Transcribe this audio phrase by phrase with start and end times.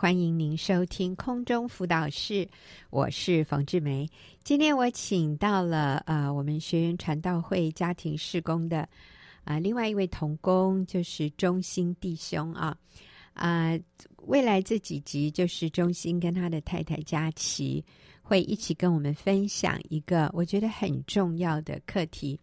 [0.00, 2.48] 欢迎您收听空中辅导室，
[2.88, 4.08] 我是冯志梅。
[4.44, 8.88] 今天我请到了呃，我们学员传道会家庭事工的
[9.42, 12.78] 啊、另外一位同工就是忠心弟兄啊
[13.34, 13.76] 啊、
[14.18, 17.84] 未来这几集就是中心跟他的太太佳琪
[18.22, 22.38] 会一起跟我们分享一个我觉得很重要的课题，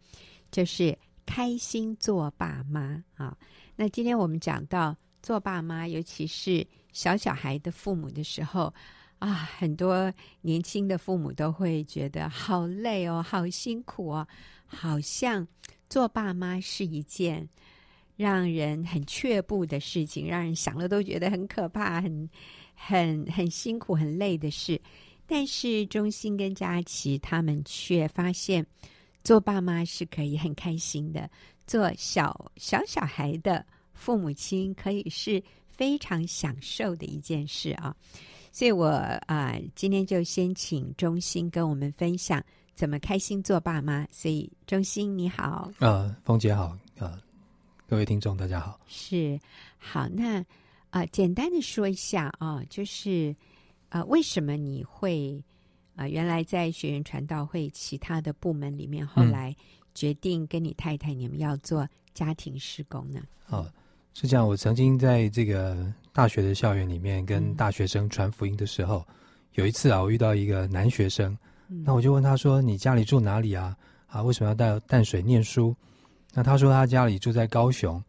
[0.52, 0.94] 就是
[1.26, 3.34] 开心做爸妈啊。
[3.78, 4.94] 那今天我们讲到。
[5.22, 6.64] 做爸妈，尤其是
[6.96, 8.74] 小小孩的父母的时候，
[9.20, 14.26] 啊，很多年轻的父母都会觉得好累哦，好辛苦哦，
[14.66, 15.46] 好像
[15.90, 17.48] 做爸妈是一件
[18.16, 22.30] 让人很却步的事情，让人想了都觉得很可怕、很
[22.74, 24.80] 很很辛苦、很累的事。
[25.28, 28.66] 但是忠心跟佳琪他们却发现，
[29.22, 31.30] 做爸妈是可以很开心的，
[31.68, 33.66] 做小小小孩的。
[33.94, 35.42] 父母亲可以是
[35.76, 37.94] 非常享受的一件事啊，
[38.52, 42.42] 所以我啊、呃、今天就先请中心跟我们分享
[42.74, 44.08] 怎么开心做爸妈。
[44.10, 47.20] 所以中心你好，呃，凤姐好，呃，
[47.88, 49.38] 各位听众大家好，是
[49.78, 50.08] 好。
[50.08, 50.40] 那
[50.90, 53.36] 啊、呃，简单的说一下啊，就是
[53.90, 55.44] 啊、呃，为什么你会
[55.96, 59.54] 啊、呃，原来在学员传道会其他的部门里面，后来
[59.94, 63.22] 决定跟你太太你们要做家庭施工呢？
[63.44, 63.72] 好、嗯。
[64.18, 65.76] 是这样，我曾经在这个
[66.14, 69.06] 大学的校园里面跟大学生传福音的时候，
[69.56, 73.76] 有一次啊，我遇到一个男学生，那我就问他说：“你家里住哪里啊？
[74.08, 75.76] 啊，为什么要到淡水念书？”
[76.34, 78.02] 那他说他家里住在高雄，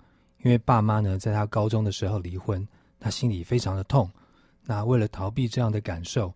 [0.45, 2.65] 因为爸妈呢在他高中的时候离婚，
[3.01, 4.09] 他心里非常的痛。
[4.63, 6.33] 那为了逃避这样的感受，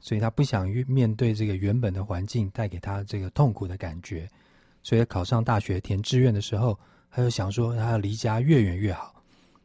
[0.00, 4.28] 所以他不想面对这个原本的环境带给他这个痛苦的感觉，
[4.82, 6.76] 所以考上大学填志愿的时候，
[7.12, 9.14] 他就想说他要离家越远越好。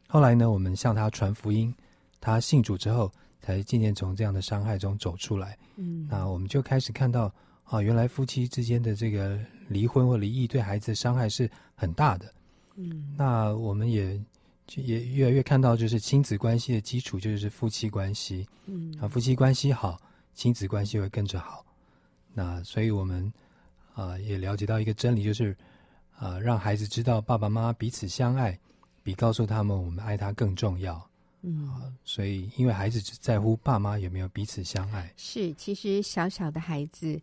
[0.06, 1.74] 后来呢，我们向他传福音，
[2.20, 3.10] 他信主之后，
[3.40, 5.56] 才渐渐从这样的伤害中走出来。
[5.76, 7.32] 嗯，那我们就开始看到
[7.64, 9.38] 啊，原来夫妻之间的这个
[9.68, 12.32] 离婚或离异对孩子的伤害是很大的。
[12.76, 14.20] 嗯，那我们也
[14.76, 18.46] 也越来越看到，就是亲子关系的基础就是夫妻关系。
[18.66, 20.00] 嗯，啊，夫妻关系好，
[20.34, 21.64] 亲子关系会跟着好。
[22.34, 23.32] 那所以我们
[23.94, 25.56] 啊也了解到一个真理，就是
[26.18, 28.58] 啊，让孩子知道爸爸妈妈彼此相爱。
[29.04, 31.08] 比告诉他们我们爱他更重要，
[31.40, 35.10] 嗯，所以因为孩子只在乎爸妈有没有彼此相爱。
[35.16, 37.18] 是，其实小小的孩子，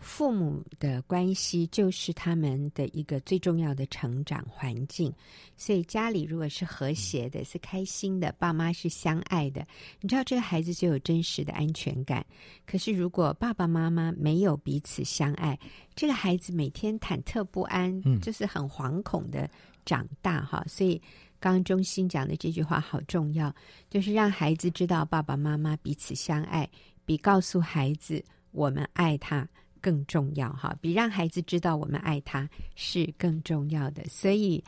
[0.00, 5.12] 父母的关系就是他们的一个最重要的成长环境。
[5.56, 9.66] 所以家里如果是和谐的，是开心的，爸妈是相爱的，
[10.00, 12.24] 你知道这个孩子就有真实的安全感。
[12.66, 15.58] 可是如果爸爸妈妈没有彼此相爱，
[15.94, 19.48] 这个孩子每天忐忑不安，嗯，就是很惶恐的
[19.84, 20.64] 长大哈。
[20.66, 21.00] 所以。
[21.42, 23.50] 刚刚中心讲的这句话好重要，
[23.88, 26.68] 就是让孩子知道爸爸妈妈彼此相爱，
[27.06, 29.48] 比告诉孩子我们爱他
[29.80, 34.02] 更重要哈，比让孩子知道我们爱他是更重要的。
[34.08, 34.62] 所以，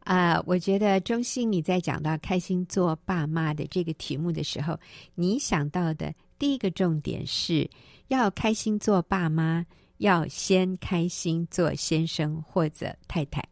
[0.00, 4.78] 啊、呃，我觉得中心你在讲到开心做爸妈的这个题目的时候，
[5.14, 7.68] 你想到的第一个重点是
[8.08, 9.64] 要开心做爸妈，
[9.98, 13.42] 要先开心做先生或者太太。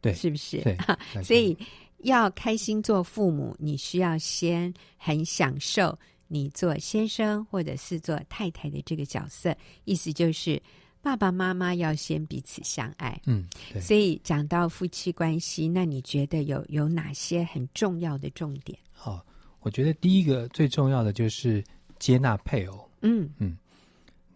[0.00, 0.62] 对，是不是？
[0.62, 0.76] 对，
[1.22, 1.56] 所以
[1.98, 5.98] 要开心做父母，你需要先很享受
[6.32, 9.52] 你做先生或者是做太太的这个角色。
[9.84, 10.62] 意思就是，
[11.02, 13.20] 爸爸妈妈要先彼此相爱。
[13.26, 13.48] 嗯，
[13.80, 18.78] 所以讲到夫妻关系，那你觉得有有哪些很重要的重点？
[18.92, 19.26] 好，
[19.58, 21.64] 我觉得第一个最重要的就是
[21.98, 22.88] 接纳配偶。
[23.02, 23.58] 嗯嗯，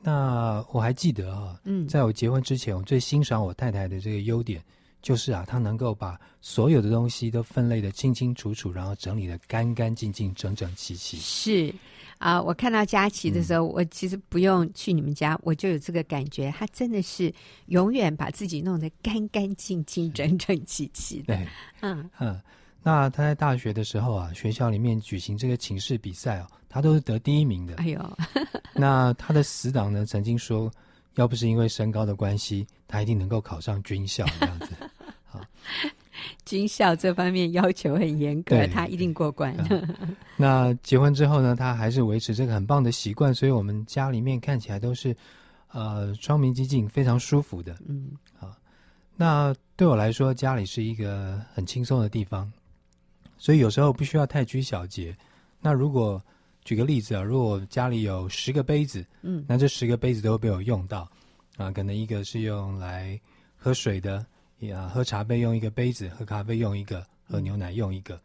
[0.03, 4.61] 那我还记得啊，嗯，在我结婚之前，我最欣赏我太太的这个优点。
[5.05, 11.19] 就是啊，他能够把所有的东西都分类的清清楚楚，然后整理的干干净净、整整齐齐。
[11.19, 11.75] 是
[12.17, 16.51] 啊，我看到佳琪的时候，嗯，我其实不用去你们家，我就有这个感觉。
[16.57, 17.31] 他真的是
[17.67, 21.37] 永远把自己弄得干干净净、整整齐齐的。
[21.37, 21.47] 对，
[21.83, 22.41] 嗯嗯。
[22.83, 27.75] 那他在大学的时候啊，学校里面举行这个寝室比赛哦，他都是得第一名的。
[27.77, 28.19] 哎呦，
[28.73, 30.73] 那他的死党呢，曾经说，
[31.17, 34.69] 要不是因为身高的关系，他一定能够考上军校这样子。
[36.45, 39.55] 军校这方面要求很严格，他一定过关。
[39.71, 40.17] 嗯。
[40.37, 45.17] 那结婚之后呢，他还是维持这个很棒的习惯，所以我们家里面看起来都是
[45.73, 47.77] 呃窗明几净，非常舒服的。
[47.87, 48.55] 嗯，好。
[49.17, 52.51] 那对我来说，家里是一个很轻松的地方，
[53.39, 55.17] 所以有时候不需要太拘小节。
[55.61, 56.23] 那如果
[56.65, 61.09] 举个例子啊，如果家里有十个杯子，嗯，那这十个杯子都会被我用到
[61.57, 63.21] 啊，可能一个是用来
[63.57, 64.25] 喝水的。
[64.73, 68.21] 啊，喝茶杯用一个杯子，喝咖啡用一个，喝牛奶用一个。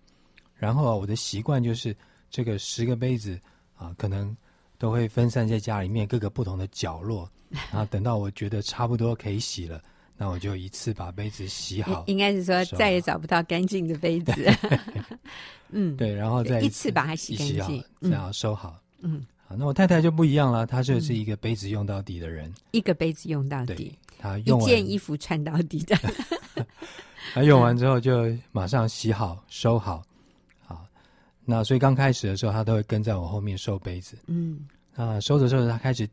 [0.56, 1.96] 然后啊，我的习惯就是
[2.30, 3.40] 这个十个杯子
[3.76, 4.36] 啊，可能
[4.78, 7.30] 都会分散在家里面各个不同的角落。
[7.72, 9.82] 然后等到我觉得差不多可以洗了，
[10.16, 12.04] 那我就一次把杯子洗好。
[12.08, 14.32] 应该是说再也找不到干净的杯子。
[15.70, 18.80] 嗯，对，然后再一次，一次把它洗干净，然后收好。
[19.02, 25.98] 嗯，好，那我太太就不一样了，她就是一个杯子用到底的人，一个杯子用到底，她用一件衣服穿到底的。
[27.34, 30.04] 她用完之后就马上洗好收好，
[30.68, 30.86] 好，
[31.46, 34.16] 那所以刚开始的时候，她都会跟在我后面收杯子。
[34.28, 36.08] 嗯，啊，收着收着，她开始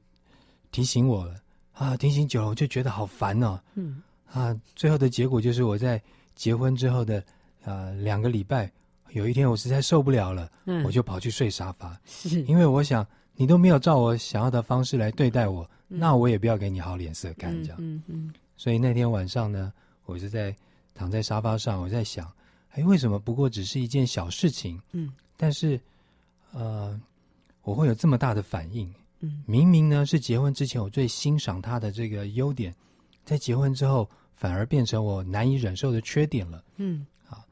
[0.72, 1.34] 提醒我了
[1.74, 3.60] 啊，提醒久了我就觉得好烦哦。
[3.74, 4.00] 嗯，
[4.32, 6.00] 啊，最后的结果就是我在
[6.34, 7.22] 结婚之后的
[7.64, 8.72] 呃两个礼拜，
[9.10, 13.06] 有一天我实在受不了了，嗯，我就跑去睡沙发，是因为我想
[13.36, 17.78] 你都没有照我想要的方式来对待我，嗯，那我也不要给你好脸色看，这样。
[17.80, 19.72] 嗯嗯，所以那天晚上呢，
[20.04, 20.54] 我就在。
[20.98, 22.26] 躺在沙发上，我在想，
[22.70, 24.80] 哎，为什么不过只是一件小事情？
[24.92, 25.78] 嗯，但是，
[26.52, 26.98] 呃，
[27.64, 28.90] 我会有这么大的反应？
[29.20, 32.74] 嗯，明明呢是结婚之前我最欣赏他的这个优点，
[33.26, 36.64] 在结婚之后反而变成我难以忍受的缺点了。
[36.76, 37.44] 嗯，啊，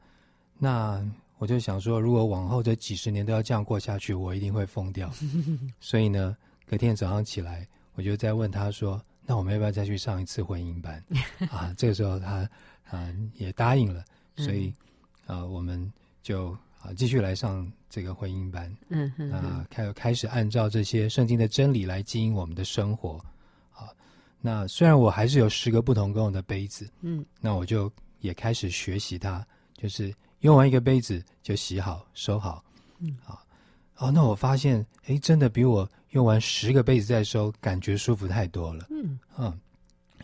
[0.57, 5.11] 那我就想说，如果往后这几十年都要这样过下去，我一定会疯掉。
[5.79, 6.35] 所以呢，
[6.65, 11.03] 隔天早上起来，我就在问他说：“那我们要不要再去上一次婚姻班？”
[11.51, 12.49] 啊，这个时候他。
[12.91, 14.05] 啊，也答应了，
[14.37, 14.71] 所以，
[15.25, 15.91] 啊、我们
[16.21, 23.19] 就啊继续来上这个婚姻班，嗯嗯，啊，开开始按照这些圣经的真理来经营我们的生活，
[23.73, 23.89] 啊，
[24.39, 29.43] 那虽然我还是有十个不同功用的杯子，嗯，那我就也开始学习它，
[29.75, 30.13] 就是
[30.45, 32.63] 用完一个杯子就洗好收好，
[32.99, 33.41] 嗯，啊，
[33.97, 39.19] 哦，那我发现，哎，真的比我用完十个杯子再收感觉舒服太多了，嗯。
[39.39, 39.59] 嗯，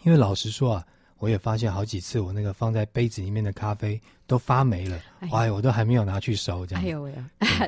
[0.03, 0.85] 因为老实说啊。
[1.17, 6.83] 我也发现好几次，我那个放在杯子里面的咖啡都发霉了，哎，哎，我都还没有拿去收，这样。
[6.83, 7.13] 哎呦喂，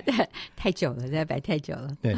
[0.57, 1.95] 太久了，在摆太久了。
[2.01, 2.15] 对，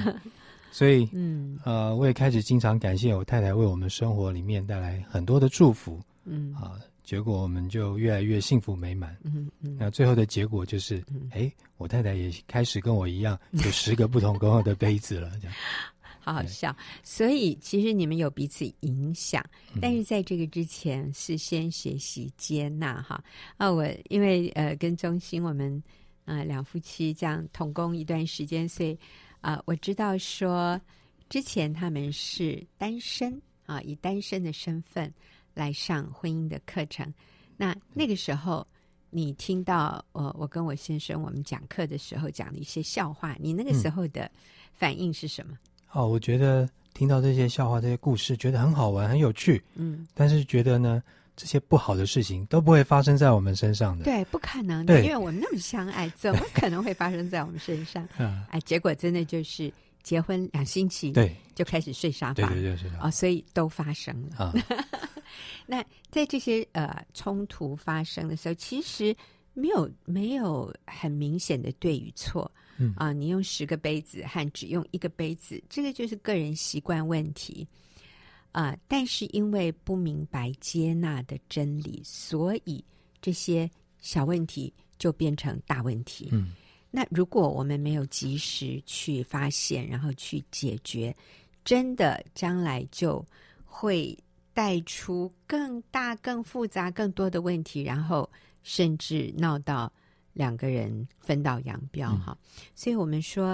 [0.72, 6.56] 所以， 嗯，呃，我也开始经常感谢我太太为我们生活里面带来很多的祝福，嗯。
[6.56, 9.16] 啊，结果我们就越来越幸福美满。
[9.24, 10.98] 嗯嗯，那最后的结果就是，
[11.30, 15.56] 哎，嗯，我太太也开始跟我一样，有十个不同功用的杯子了，这样。
[16.20, 19.46] 好好笑，所以其实你们有彼此影响，
[19.80, 23.24] 但是在这个之前是先学习接纳哈。
[23.58, 25.72] 啊，我因为呃跟中心我们
[26.26, 28.98] 啊、呃、两夫妻这样同工一段时间，所以
[29.40, 30.82] 啊、呃、我知道说
[31.30, 35.14] 之前他们是单身啊，以单身的身份
[35.56, 37.12] 来上婚姻的课程。
[37.58, 38.64] 那那个时候
[39.10, 44.30] 你听到我我跟我先生我们讲课的时候讲的一些笑话，你那个时候的
[44.74, 45.54] 反应是什么？
[45.54, 45.58] 嗯
[45.94, 49.64] 哦，我觉得听到这些笑话、这些故事，觉得很好玩、很有趣。
[49.76, 51.02] 嗯，但是觉得呢，
[51.38, 54.04] 这些不好的事情都不会发生在我们身上的。
[54.04, 58.04] 对，不可能的，因为我们那么相爱，怎么可能会发生在我们身上？
[58.20, 59.72] 啊，哎，结果真的就是
[60.04, 64.36] 结婚两星期，对，就开始睡沙发，对对对，是啊、哦，所以都发生了。
[64.36, 64.54] 啊，
[65.66, 69.16] 那在这些呃冲突发生的时候，其实
[69.54, 72.52] 没有没有很明显的对与错。
[72.78, 77.66] 嗯啊，你用十个杯子和只用一个杯子，这个就是个人习惯问题
[78.52, 78.78] 啊。
[78.86, 82.84] 但是因为不明白接纳的真理，所以
[83.22, 83.72] 这些
[84.02, 86.28] 小问题就变成大问题。
[86.34, 86.52] 嗯，
[86.92, 91.16] 那如果我们没有及时去发现，然后去解决，
[91.64, 93.26] 真的将来就
[93.64, 94.18] 会
[94.56, 98.28] 带出更大、更复杂、更多的问题，然后
[98.64, 99.94] 甚至闹到。
[100.36, 103.52] 两个人分道扬镳哈、嗯，所以我们说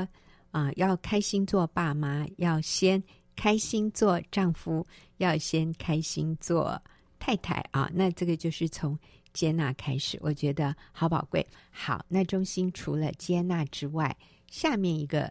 [0.50, 3.04] 啊、呃，要开心做爸妈，要先
[3.36, 4.84] 开心做丈夫，
[5.18, 6.82] 要先开心做
[7.20, 7.88] 太太啊。
[7.94, 8.98] 那这个就是从
[9.32, 11.46] 接纳开始，我觉得好宝贵。
[11.70, 14.18] 好，那中心除了接纳之外，
[14.50, 15.26] 下面一个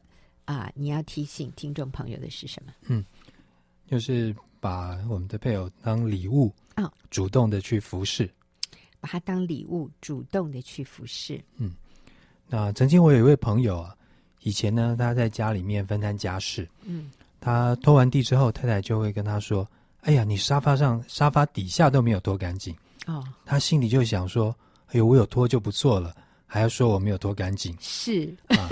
[0.45, 2.73] 啊、呃，你要提醒听众朋友的是什么？
[2.83, 3.05] 嗯，
[3.90, 8.30] 就是把我们的配偶当礼物啊、哦，主动的去服侍。
[9.00, 11.42] 把它当礼物，主动的去服侍。
[11.56, 11.73] 嗯，
[12.47, 13.97] 那曾经我有一位朋友啊，
[14.42, 16.68] 以前呢，他在家里面分摊家事。
[16.85, 19.66] 嗯，他拖完地之后，太太就会跟他说
[20.02, 22.76] ：“哎呀，你沙发上、沙发底下都没有拖干净。”
[23.09, 24.54] 哦，他心里就想说
[24.92, 26.14] ：“哎呦，我有拖就不错了，
[26.47, 28.68] 还要说我没有拖干净。”是啊，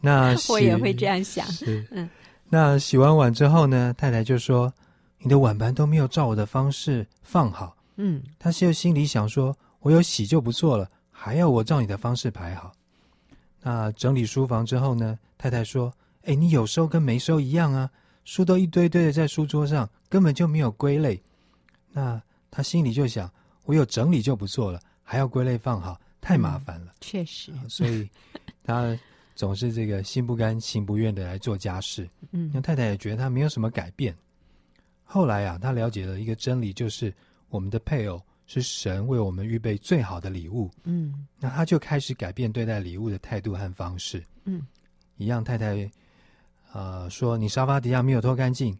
[0.00, 1.46] 那 我也会这样想。
[1.52, 2.08] 是，嗯，
[2.48, 4.72] 那洗完碗之后呢，太太就说
[5.18, 12.72] ：“你的碗盘都没有照我的方式放好。”嗯，他就心里想说：“我有洗就不错了，还要我照你的方式排好。”
[13.60, 15.92] 那整理书房之后呢，太太说
[16.24, 17.90] ：“哎，你有收跟没收一样啊，
[18.24, 21.20] 书都一堆堆的在书桌上，根本就没有归类。”
[21.92, 23.30] 那他心里就想
[23.66, 28.08] ：“我有整理就不错了，还要归类放好，太麻烦了。”确实，所以
[28.62, 28.96] 他
[29.38, 32.10] 总是这个心不甘情不愿的来做家事。
[32.32, 34.12] 嗯，那太太也觉得他没有什么改变。
[35.04, 37.14] 后来啊，他了解了一个真理，就是
[37.48, 40.68] 我们的配偶是神为我们预备最好的礼物。
[40.82, 44.20] 嗯，那他就开始改变对待礼物的态度和方式。
[44.42, 44.60] 嗯，
[45.18, 45.88] 一样，太太，
[46.72, 48.76] 呃，说你沙发底下没有拖干净，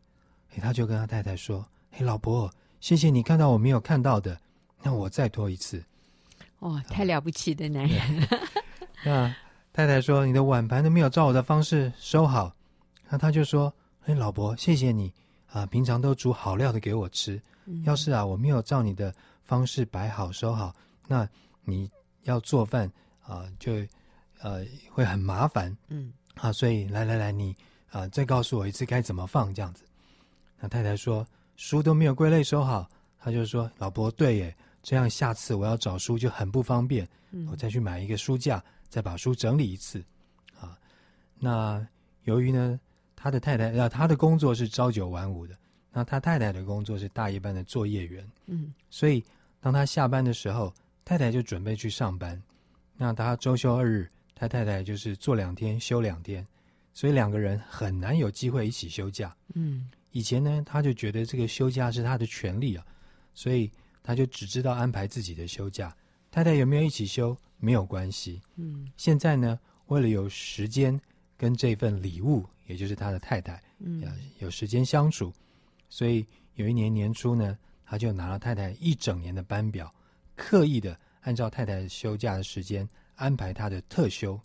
[0.57, 4.37] 诶，他就跟他太太说：“嘿，老婆，谢谢你看到我没有看到的，
[4.83, 5.81] 那我再拖一次。”
[6.67, 8.00] 哇，太了不起的男人！
[9.05, 9.35] 啊、 那
[9.78, 12.52] 太太说：“你的碗盘都没有照我的方式收好。”
[13.08, 13.73] 那他就说
[14.06, 15.14] ：“哎，老婆，谢谢你。”
[15.47, 17.40] 啊，平常都煮好料的给我吃。
[17.66, 20.75] 嗯、要是啊，我没有照你的方式摆好收好，
[21.06, 21.28] 那
[21.62, 21.88] 你
[22.25, 22.90] 要做饭
[23.23, 23.75] 啊，就
[24.40, 25.75] 呃会很麻烦。
[25.87, 27.54] 嗯，啊，所以来来来，你
[27.92, 29.85] 啊再告诉我一次该怎么放这样子。
[30.58, 37.08] 那太太说书都没有归类收好，他就说老婆对耶，这样下次我要找书就很不方便。
[37.30, 40.04] 嗯、我再去买一个书架，再把书整理一次。
[40.61, 40.78] 啊，
[41.38, 41.87] 那
[42.25, 42.78] 由于呢。
[43.21, 45.59] 他的太太，啊，他的工作是朝九晚五的，
[45.90, 49.25] 那他太太的工作是大夜班的作业员，嗯，所以
[49.61, 50.73] 当他下班的时候，
[51.04, 52.40] 太太就准备去上班，
[52.97, 56.47] 那他周休二日，他太太就是做两天休两天，
[56.95, 62.87] 所以两个人很难有机会一起休假，嗯，以前呢，他就觉得这个休假是他的权利啊，
[63.35, 63.68] 所以
[64.00, 65.92] 他就只知道安排自己的休假，
[66.30, 71.00] 太太有没有一起休没有关系，嗯，现在呢，为了有时间
[71.37, 72.47] 跟这份礼物。
[72.69, 74.05] 也就是他的太太，嗯，
[74.41, 75.33] 有时间相处，
[75.88, 76.23] 所以
[76.57, 79.91] 有一年年初呢，他就拿了太太一整年的班表，
[80.37, 84.38] 刻意的按照太太休假的时间安排他的特休。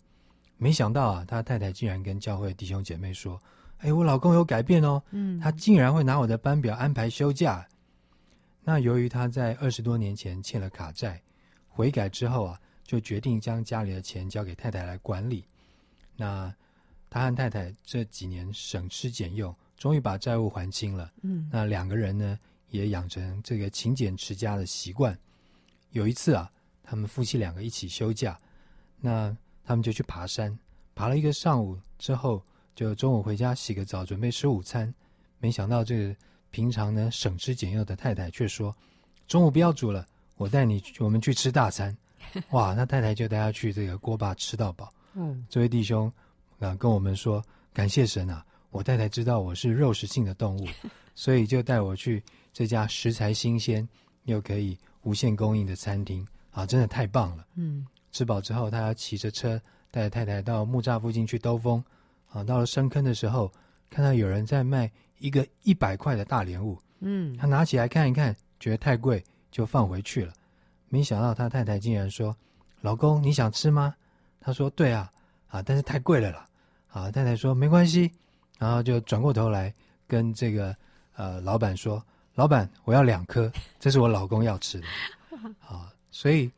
[0.56, 3.38] 没想到啊，他太太竟然跟教会弟兄姐妹说
[3.80, 7.68] ：“哎，我老公有改变哦，嗯，他竟然会拿我的班表安排休假。”
[8.64, 11.20] 那由于他在二十多年前欠了卡债，
[11.68, 15.44] 悔改之后啊，就决定将家里的钱交给太太来管理。
[16.16, 16.54] 那
[17.10, 21.12] 他和太太这几年省吃俭用，终于把债务还清了。
[21.22, 22.38] 嗯，那两个人呢，
[22.70, 25.18] 也养成这个勤俭持家的习惯。
[25.90, 26.50] 有一次啊，
[26.82, 28.38] 他们夫妻两个一起休假，
[29.00, 30.56] 那他们就去爬山，
[30.94, 34.92] 爬了一个上午之后，就中午回家洗个澡，准备吃午餐。
[35.38, 36.16] 没想到这个
[36.50, 38.76] 平常呢省吃俭用的太太却说
[39.26, 41.96] ：“中午不要煮了，我带你我们去吃大餐。”
[42.50, 44.92] 哇，那太太就带他去这个锅巴吃到饱。
[45.14, 46.12] 嗯，这位弟兄。
[46.60, 48.42] 啊，跟我们说感谢神啊！
[48.70, 50.66] 我太太知道我是肉食性的动物，
[51.14, 52.22] 所以就带我去
[52.54, 53.86] 这家食材新鲜
[54.22, 57.44] 又可以无限供应的餐厅啊，真的太棒了。
[57.56, 61.84] 嗯，吃饱之后，他要骑着车带着太太到木栅附近去兜风。
[62.30, 63.52] 啊，到了深坑的时候，
[63.90, 66.78] 看到有人在卖一个一百块的大莲雾。
[67.00, 70.32] 嗯，他拿起来看一看，觉得太贵，就放回去了。
[70.94, 72.36] 没想到他太太竟然说
[72.80, 73.92] ：“老公，你想吃吗？”
[74.40, 75.10] 他说：“对啊。”
[75.50, 75.62] 啊！
[75.62, 76.48] 但是太贵了啦。
[76.90, 78.10] 啊，太太说没关系，
[78.58, 79.72] 然后就转过头来
[80.06, 80.74] 跟这个
[81.14, 82.00] 呃老板说
[82.34, 84.86] ：“老板，我要两颗，这是我老公要吃的。”
[85.66, 86.50] 啊，所以，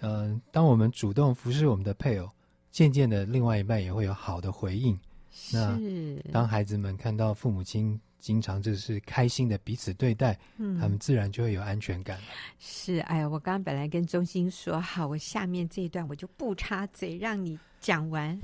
[0.00, 2.28] 嗯、呃，当我们主动服侍我们的配偶，
[2.70, 4.98] 渐渐的，另外一半也会有好的回应。
[5.30, 5.56] 是。
[5.56, 5.78] 那
[6.32, 12.18] 当孩子们看到父母亲经常就是开心的彼此对待，嗯，他们自然就会有安全感。
[12.60, 18.40] 是，哎呀，我刚刚本来跟中心说好，我下面这一段我就不插嘴，让你讲完。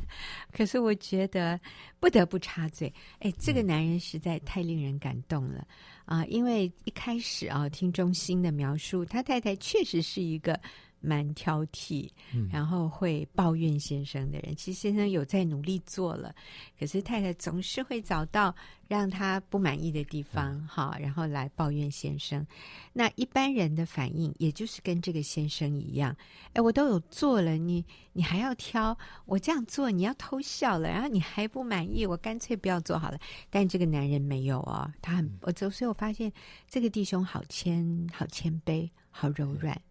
[0.52, 1.58] 可是我觉得
[2.00, 5.64] 不得不插嘴，哎，这个男人实在太令人感动了
[6.04, 6.32] 啊，嗯！
[6.32, 10.60] 因为一开始啊，听中心的描述，他太太确实是一个。
[11.00, 12.08] 蛮挑剔，
[12.50, 16.34] 然后会抱怨先生的人，嗯、其实先生有在努力做了，
[16.78, 18.54] 可是太太总是会找到
[18.88, 22.44] 让他不满意的地方，哈、嗯，然后来抱怨先生。
[22.92, 26.16] 那一般人的反应，也就是跟这个先生一样，
[26.52, 33.18] 哎，我都有做了，你你还要挑，我这样做你要偷笑了，然后你还不满意，我干脆不要做好了。
[33.50, 36.32] 但这个男人没有啊、哦，他很，我所以我发现
[36.68, 39.74] 这个弟兄好谦，好谦卑，好柔软。
[39.74, 39.82] 嗯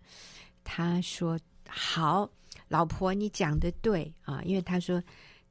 [0.70, 2.30] 他说：“好，
[2.68, 5.02] 老婆，你讲的对啊，因为他说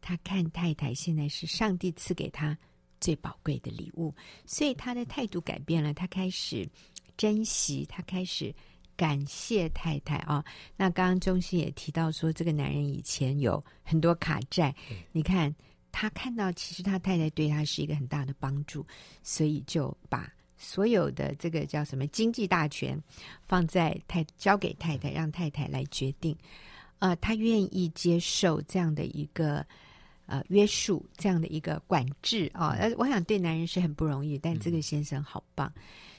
[0.03, 2.57] 他看太太现在是上帝赐给他
[3.01, 6.69] 最宝贵的礼物，所以他的态度改变了，他开始
[7.17, 8.55] 珍惜，他开始
[8.95, 10.45] 感谢太太啊。
[10.77, 14.75] 那刚刚中心也提到说，这个男人以前有很多卡债，
[15.13, 15.53] 你看
[15.91, 18.87] 他看到其实他太太对他是一个很大的帮助，
[19.23, 23.01] 所以就把。”所有的这个叫什么经济大权，
[23.47, 26.37] 放在太交给太太，让太太来决定。
[26.99, 29.65] 呃，他愿意接受这样的一个
[30.27, 32.71] 呃约束，这样的一个管制啊。
[32.79, 35.73] 呃，我想对男人是很不容易，但这个先生好棒。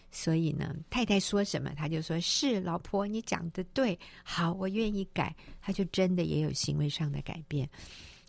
[0.10, 5.36] 所以呢，太太说什么，他就说是老婆，你讲的对，好，我愿意改。
[5.62, 7.68] 他就真的也有行为上的改变。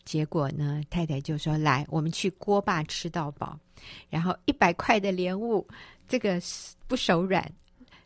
[0.08, 3.60] 结果呢，太太就说：“来，我们去锅巴吃到饱。”
[4.08, 5.68] 然后一百块的莲雾，
[6.08, 6.40] 这个
[6.86, 7.46] 不手软。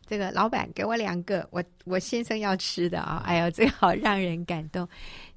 [0.05, 3.23] 这个老板给我两个，我我先生要吃的啊！
[3.25, 4.85] 哎呦，这好让人感动。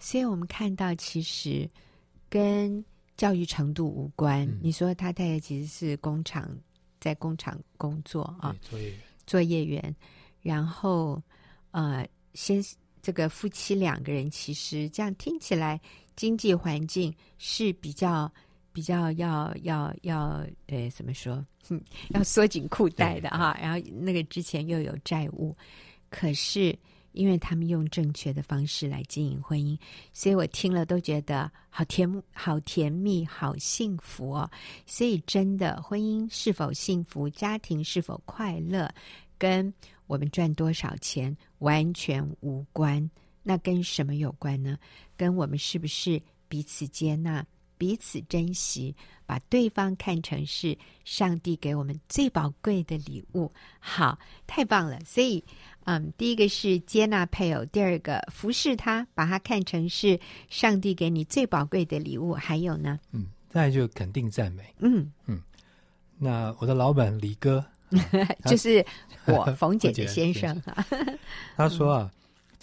[0.00, 1.70] 所以我们看到，其实
[2.28, 2.84] 跟
[3.16, 4.42] 教育程度无关。
[4.42, 6.50] 嗯、你说他太太其实是工厂，
[6.98, 9.96] 在工厂工作啊，作业员，作业员。
[10.42, 11.22] 然后
[11.70, 12.04] 呃，
[12.34, 12.60] 先
[13.00, 15.80] 这个夫妻两个人，其实这样听起来，
[16.16, 18.32] 经济环境是比较。
[18.72, 21.42] 比较要要要呃怎么说？
[22.10, 23.56] 要缩紧裤带的哈。
[23.58, 25.56] 然后那个之前又有债务，
[26.10, 26.78] 可是
[27.12, 29.78] 因为他们用正确的方式来经营婚姻，
[30.12, 34.50] 所以我听了都觉得好甜、好甜蜜、好幸福哦。
[34.84, 38.94] 所以真的，婚姻是否幸福，家庭是否快乐，
[39.38, 39.72] 跟
[40.06, 43.10] 我们赚多少钱完全无关。
[43.48, 44.76] 那跟什么有关呢？
[45.16, 47.46] 跟我们是不是彼此接纳？
[47.78, 53.52] 彼此珍惜，把对方看成是上帝给我们最宝贵的礼物。
[53.78, 54.98] 好，太棒了！
[55.04, 55.44] 所以，
[55.84, 62.32] 嗯，第一个是接纳配偶，第二个服侍他，把他看成是上帝给你最宝贵的礼物。
[62.32, 62.98] 还有呢？
[63.12, 64.74] 嗯，再就肯定赞美。
[64.78, 65.40] 嗯嗯，
[66.18, 67.62] 那我的老板李哥，
[68.46, 68.82] 就是
[69.26, 70.60] 我冯姐的先生
[71.56, 72.10] 他说啊，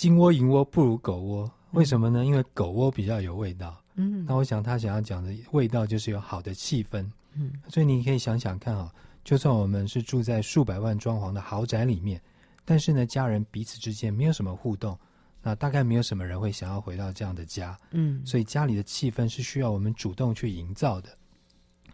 [0.04, 2.26] 金窝银窝不如狗窝，为什么呢？
[2.26, 3.82] 因为狗窝比较有味道。
[3.94, 8.94] 嗯，那我想他想要讲的味道就是有好的气氛，嗯，所以你可以想想看啊，
[9.24, 12.22] 就算我们是住在数百万装潢的豪宅里面，
[12.66, 15.00] 但是呢，家人彼此之间没有什么互动，
[15.42, 21.10] 那大概没有什么人会想要回到这样的家，嗯，所以家里的气氛是需要我们主动去营造的。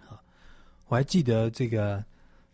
[0.07, 0.17] 啊，
[0.87, 2.03] 我还记得这个，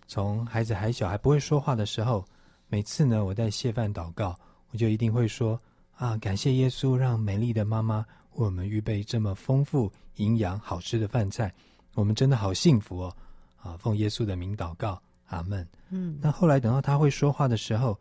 [0.06, 2.26] 从孩子还小还不会说话的时候，
[2.68, 4.38] 每次呢，我在谢饭祷告，
[4.76, 5.58] 我就一定会说
[5.96, 8.06] 啊，感谢耶稣让美丽的妈妈。
[8.34, 11.50] 为我们预备这么丰富、营养、好吃的饭菜，
[11.94, 13.16] 我们真的好幸福哦！
[13.56, 15.66] 啊，奉耶稣的名祷告，阿门。
[15.92, 17.98] 嗯，那后来等到他会说话的时候，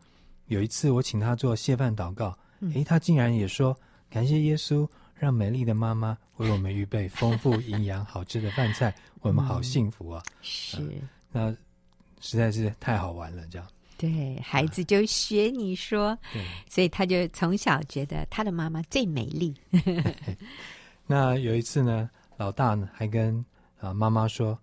[0.47, 3.73] 有一次我请他做谢饭祷告，诶、嗯，他竟然也说
[4.09, 4.85] 感谢耶稣，
[5.17, 10.21] 让美丽的妈妈为我们预备丰富、营养、好吃的饭菜，我们好幸福啊！
[10.41, 10.91] 是、啊，
[11.31, 11.55] 那
[12.19, 13.65] 实在是太好玩了，这样。
[13.97, 16.19] 对，孩子就学你说，啊、
[16.69, 19.53] 所以他就从小觉得他的妈妈最美丽。
[21.07, 23.43] 那有一次呢，老大呢还跟
[23.79, 24.57] 啊妈妈说：“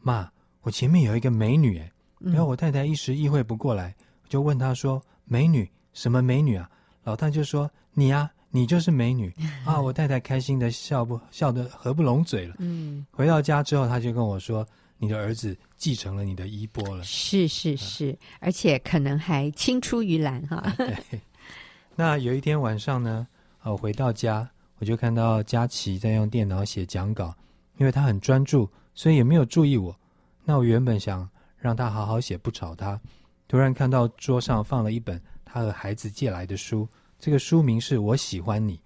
[0.00, 0.30] 妈，
[0.62, 3.94] 我前面有一个美女。”哎，然后我太太一时意会不过来，
[4.28, 5.70] 就问他说：“美女？
[5.92, 6.70] 什么美女啊？”
[7.04, 9.32] 老大就说：“你呀、啊，你就是美女
[9.66, 12.54] 啊！”我太太开心的笑不笑得合不拢嘴了。
[12.58, 14.66] 嗯，回到家之后，他就跟我说。
[14.98, 20.74] 你的儿子继承了你的衣钵了，是是是，嗯、而且可能还青出于蓝哈。
[20.76, 21.20] 对，
[21.94, 23.26] 那有一天晚上呢，
[23.62, 27.32] 我回到家，我就看到佳琪在用电脑写讲稿，
[27.76, 29.96] 因为他很专注，所以也没有注意我。
[30.44, 33.00] 那我原本想让他好好写，不吵他，
[33.46, 36.88] 突然看到桌上放了一本他和孩子借来的书，
[37.20, 38.80] 这个书名是我喜欢你。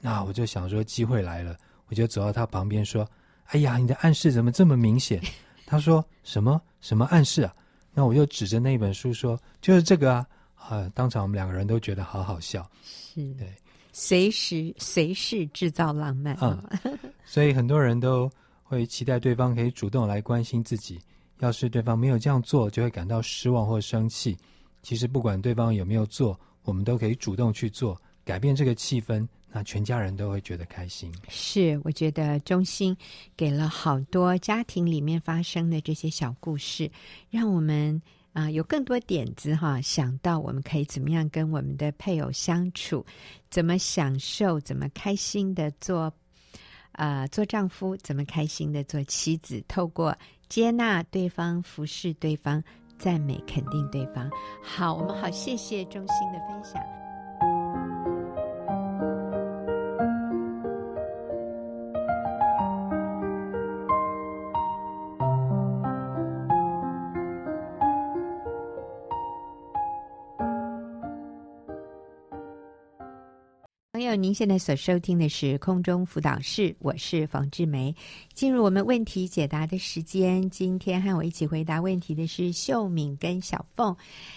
[0.00, 1.54] 那我就想说机会来了，
[1.88, 3.06] 我就走到他旁边说
[3.52, 5.20] ：“哎呀，你的暗示怎么这么明显？”
[5.70, 7.54] 他说什么什么暗示啊？
[7.94, 10.26] 那我就指着那本书说，就是这个啊！
[10.56, 12.68] 啊，当场我们两个人都觉得好好笑。
[12.82, 13.54] 是，对，
[13.92, 16.60] 随时随时制造浪漫啊！
[16.82, 18.28] 嗯， 所以很多人都
[18.64, 21.00] 会期待对方可以主动来关心自己。
[21.38, 24.36] 要是对方没有这样做，就会感到失望或生气。
[24.82, 29.24] 其实不管对方有没有做，我们都可以主动去做，改变这个气氛。
[29.52, 31.12] 那全家人都会觉得开心。
[31.28, 32.96] 是，我觉得中心
[33.36, 36.90] 给了好多家庭里面发生的这些小故事，
[37.30, 38.00] 让我们
[38.32, 43.04] 啊、有更多点子哈，想到我们可以怎么样跟我们的配偶相处，
[43.50, 46.02] 怎么享受，怎么开心的做
[46.92, 50.16] 啊、呃、做丈夫，怎么开心的做妻子，透过
[50.48, 52.62] 接纳对方、服侍对方、
[53.00, 54.30] 赞美肯定对方。
[54.62, 56.80] 好，我们好，谢谢中心的分享。
[74.00, 77.94] 朋友，您现在所收听的是空中辅导室，我是冯志梅。
[78.32, 83.94] 进入我们问题解答的时间，今天和我一起回答问题的是秀敏跟小凤，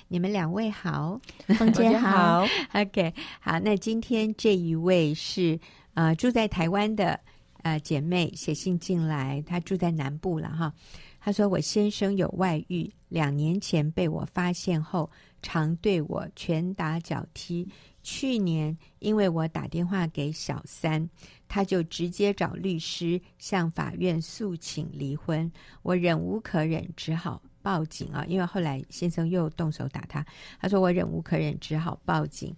[0.09, 1.17] 你们两位好，
[1.57, 2.45] 冯姐好，
[2.75, 3.57] OK，好。
[3.57, 5.57] 那今天这一位是
[5.93, 7.17] 呃住在台湾的
[7.61, 10.73] 呃姐妹写信进来，她住在南部了哈。
[11.21, 15.09] 她说我先生有外遇，两年前被我发现后，
[15.41, 17.65] 常对我拳打脚踢。
[18.03, 21.09] 去年因为我打电话给小三，
[21.47, 28.25] 他就直接找律师向法院诉请离婚，我忍无可忍，只好报警啊！
[28.27, 30.25] 因为后来先生又动手打他，
[30.59, 32.53] 他说我忍无可忍，只好报警，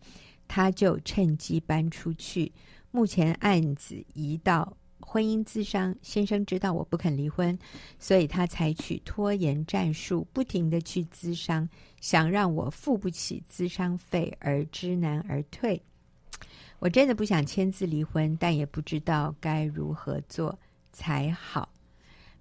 [0.48, 2.52] 他就趁机搬出去。
[2.92, 4.76] 目前案子移到。
[5.08, 7.58] 婚姻咨商，先生知道我不肯离婚，
[8.00, 11.70] 所以他采取拖延战术，不停地去咨商，
[12.02, 15.82] 想让我付不起咨商费而知难而退。
[16.80, 20.60] 我真的不想签字离婚，但也不知道该如何做
[20.92, 21.70] 才好。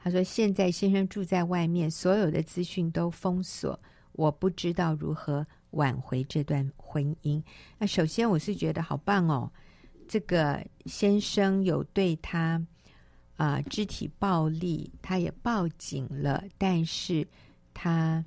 [0.00, 3.78] 他说：“现在先生住在外面，所有的资讯都封锁，
[4.12, 7.42] 我不知道如何挽回这段婚姻。”
[7.78, 9.50] 那首先我是觉得好棒哦。
[10.08, 12.64] 这个先生有对他
[13.36, 17.26] 啊、肢体暴力，他也报警了，但是
[17.72, 18.24] 他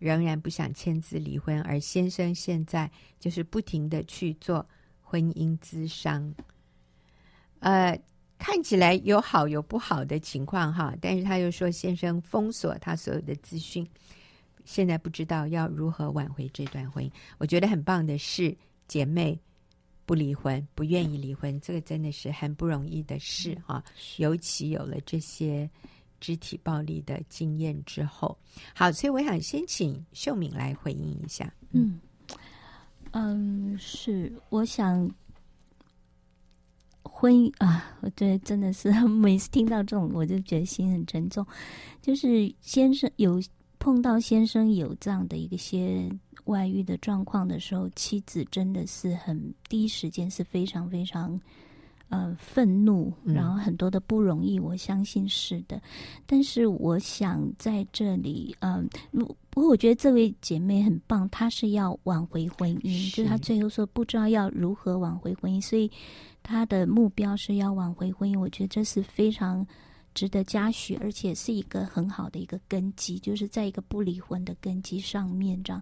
[0.00, 4.66] 仍然不想签字离婚，而先生现在就是不停的去做
[5.00, 6.34] 婚姻咨商，
[7.60, 7.96] 呃，
[8.36, 13.88] 看起来有好有不好的情况哈，但是他又说先生封锁他所有的资讯，
[14.64, 17.12] 现在不知道要如何挽回这段婚姻。
[17.38, 18.56] 我觉得很棒的是
[18.88, 19.38] 姐妹。
[20.08, 23.84] 不离婚，不愿意离婚，这个真的是很不容易的事啊！
[24.16, 25.68] 尤其有了这些
[26.18, 28.34] 肢体暴力的经验之后，
[28.74, 31.52] 好，所以我想先请秀敏来回应一下。
[31.72, 32.00] 嗯
[33.10, 35.06] 嗯，是，我想
[37.02, 41.46] 婚姻啊，我觉得真的是 每次听到这种，我就觉得心很沉重。
[42.00, 43.38] 就是先生有
[43.78, 46.10] 碰到先生有这样的一个些。
[46.44, 49.38] 外遇的状况的时候，妻子真的是很
[49.68, 51.38] 第一时间是非常非常
[52.08, 55.78] 呃愤怒，然后很多的不容易，我相信是的。
[56.24, 65.90] 但是我想在这里，嗯、呃，不过我觉得这位姐妹很棒，她是要挽回婚姻，是就是她最后说不知道要如何挽回婚姻，所以
[66.42, 68.40] 她的目标是要挽回婚姻。
[68.40, 69.66] 我觉得这是非常。
[70.18, 75.80] 值得嘉许，而且是一个很好的一个根基，就是在一个不离婚的根基上面这样。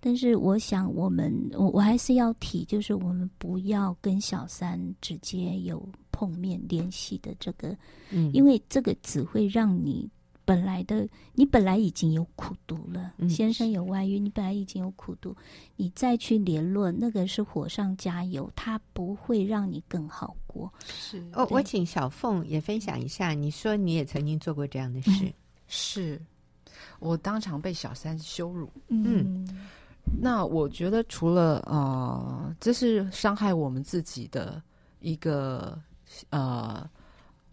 [0.00, 7.74] 但是，我想我们我我还是要提，就是我们不要跟小三直接有碰面联系的这个，
[8.10, 10.06] 嗯，因为这个只会让你。
[10.50, 15.32] 本来的你本来已经有苦毒了，嗯、先生有外遇，你本来已经有苦毒，
[15.76, 20.68] 你再去联络，那个是火上加油，它不会让你更好过。
[20.88, 21.24] 是。
[21.34, 25.34] 哦，我请小凤也分享一下，你说你也曾经做过这样的事，嗯、
[25.68, 26.20] 是。
[26.98, 28.68] 我当场被小三羞辱。
[28.88, 29.46] 嗯，
[30.20, 34.60] 那我觉得除了呃，这是伤害我们自己的
[34.98, 35.80] 一个
[36.30, 36.90] 呃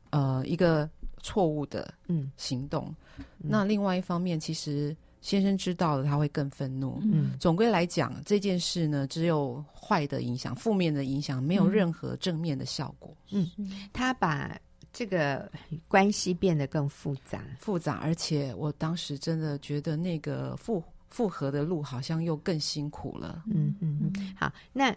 [0.10, 0.90] 呃一个。
[1.22, 7.00] 错误的嗯行动，嗯、那另外一方面，其实先生知道了，他会更愤怒。
[7.04, 13.16] 嗯，总归来讲，这件事呢，只有坏的影响，负面的影响，没有任何正面的效果。
[13.32, 13.50] 嗯，
[13.92, 14.58] 他把
[14.94, 15.52] 这个
[15.88, 23.44] 关系变得更复杂，复杂，而且我当时真的觉得那个复复合的路好像又更辛苦了。
[23.48, 24.34] 嗯嗯嗯。
[24.36, 24.96] 好，那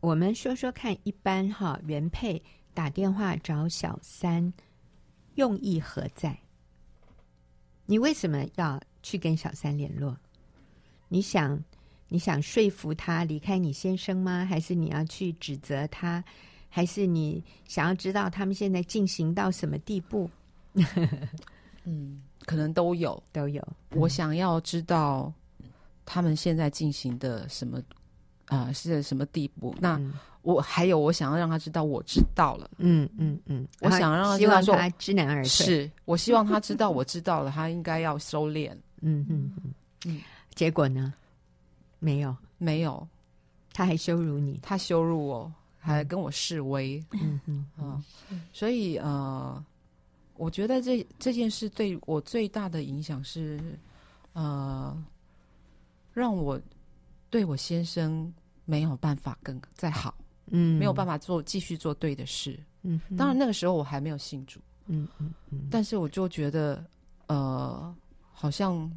[0.00, 2.42] 我们说说看，一般哈原配
[2.74, 4.52] 打电话找小三。
[5.34, 6.38] 用意何在？
[7.86, 10.16] 你为什么要去跟小三联络？
[11.08, 11.62] 你想，
[12.08, 14.44] 你想说服他离开你先生吗？
[14.44, 16.22] 还是你要去指责他？
[16.68, 20.30] 还是你想要知道他们现在进行到什么地步？
[21.84, 23.66] 嗯，可能都有，都有。
[23.90, 25.32] 我想要知道
[26.04, 27.78] 他们现在进行的什么
[28.46, 29.74] 啊、呃，是什么地步？
[29.80, 29.96] 那。
[29.96, 30.12] 嗯
[30.42, 32.70] 我还有，我想要让他知道我知道了。
[32.78, 35.48] 嗯嗯嗯，我想让他知道，他知难而退。
[35.48, 38.72] 是我希望他知道我知道了，他应该要收敛。
[39.02, 39.74] 嗯嗯嗯
[40.06, 40.20] 嗯，
[40.54, 41.12] 结果呢？
[41.98, 43.06] 没有，没有，
[43.74, 47.02] 他还羞辱你，他羞辱我，还跟我示威。
[47.12, 48.02] 嗯嗯嗯，
[48.52, 49.62] 所以呃，
[50.36, 53.60] 我觉得这这件事对我最大的影响是，
[54.32, 54.96] 呃，
[56.14, 56.58] 让我
[57.28, 58.32] 对我先生
[58.64, 60.14] 没有办法更再好。
[60.50, 62.58] 嗯，没有办法做继续做对的事。
[62.82, 64.60] 嗯哼，当然那个时候我还没有信主。
[64.86, 66.84] 嗯嗯嗯，但是我就觉得，
[67.28, 67.94] 呃，
[68.32, 68.90] 好像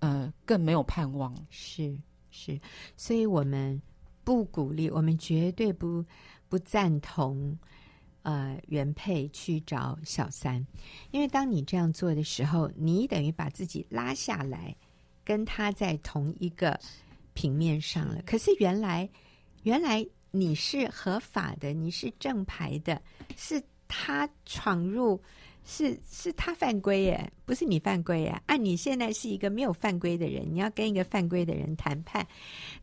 [0.00, 1.32] 呃更没有盼望。
[1.48, 1.96] 是
[2.30, 2.60] 是，
[2.96, 3.80] 所以我们
[4.24, 6.04] 不鼓励，我们绝对不
[6.48, 7.56] 不赞同
[8.22, 10.66] 呃原配去找小三，
[11.12, 14.74] 因为当你这样做的时候，你等于把自己拉下来，
[15.24, 16.78] 跟他在同一个
[17.34, 18.20] 平面上了。
[18.26, 19.08] 可是原来
[19.62, 20.04] 原来。
[20.38, 23.00] 你是合法的，你是正牌的，
[23.36, 25.20] 是他闯入，
[25.64, 28.42] 是是他犯规耶，不是你犯规耶。
[28.46, 32.26] 按你现在是一个没有犯规的人，你要跟一个犯规的人谈判，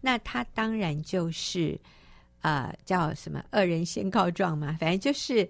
[0.01, 1.79] 那他当然就是
[2.41, 5.47] 啊、呃，叫什么“恶人先告状”嘛，反正就是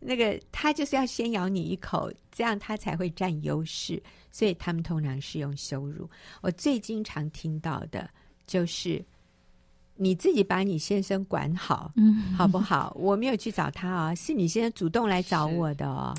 [0.00, 4.02] 那个他就是要先咬你一口，这样他才会占优势。
[4.30, 6.10] 所以他们通常是用羞辱。
[6.42, 8.10] 我最经常听到的
[8.48, 9.00] 就是
[9.96, 12.92] 你自己把你先生管好，嗯，好不好？
[12.98, 16.14] 我没有去找他啊、哦，是你先生主动来找我的哦。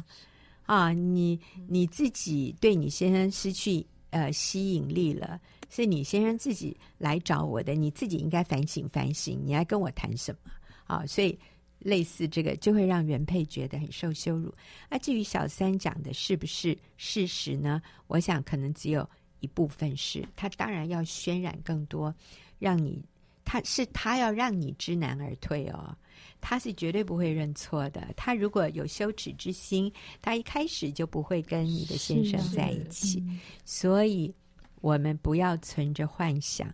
[0.66, 5.40] 啊，你你自己对你先生失去呃吸引力了。
[5.70, 9.42] 是你先生自己来找我的，你自己应该反省反省。
[9.44, 10.52] 你还跟我谈什么
[10.86, 11.06] 啊？
[11.06, 11.38] 所以
[11.80, 14.54] 类似这个就会让原配觉得很受羞辱。
[14.90, 17.82] 那至于小三讲的是不是事实呢？
[18.08, 19.08] 我想可能只有
[19.42, 20.26] 一部分是。
[20.36, 22.14] 他当然要渲染更多，
[22.58, 23.04] 让你
[23.46, 25.96] 他是他要让你知难而退哦。
[26.42, 28.06] 他是绝对不会认错的。
[28.18, 29.90] 他如果有羞耻之心，
[30.22, 33.24] 他一开始就不会跟你的先生在一起。
[33.28, 34.36] 嗯、所以。
[34.82, 36.72] 我们不要存着幻想，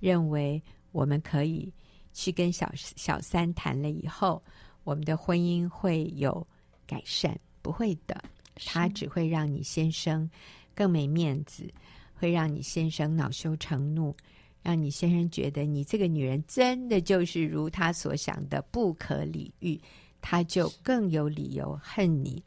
[0.00, 1.72] 认为我们可以
[2.12, 4.42] 去跟小小三谈了以后，
[4.82, 6.44] 我们的婚姻会有
[6.88, 7.38] 改善。
[7.60, 8.20] 不会的，
[8.66, 10.28] 他只会让你先生
[10.74, 11.72] 更没面子，
[12.14, 14.12] 会让你先生恼羞成怒，
[14.62, 19.80] 让你先生觉得你这个女人真的就是如他所想的不可理喻，
[20.20, 22.42] 他就更有理由恨你，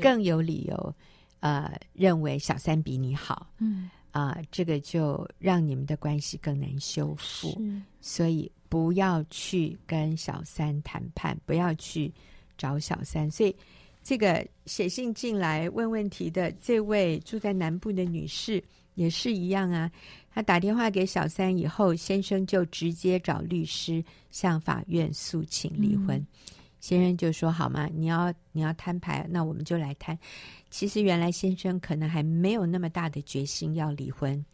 [0.00, 0.94] 更有理由
[1.40, 3.48] 呃认为小三比你好。
[3.58, 3.90] 嗯。
[4.12, 7.60] 啊、呃，这个就让你们的关系更难修复，
[8.00, 12.10] 所以不要去跟小三谈判，不要去
[12.56, 13.30] 找小三。
[13.30, 13.54] 所以，
[14.02, 18.62] 这个写信进来问问题的这位住在南部的女士
[18.94, 19.92] 也是一样啊。
[20.36, 26.18] 她打电话给小三以后，先生就直接找律师向法院诉请离婚。
[26.18, 26.26] 嗯
[26.78, 27.88] 先生就说：“好吗？
[27.92, 30.16] 你要你要摊牌，那我们就来摊。
[30.70, 34.44] 其实原来先生可能还没有那么大的决心要离婚，